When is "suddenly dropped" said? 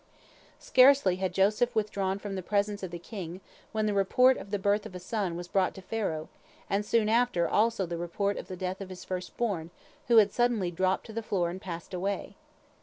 10.33-11.05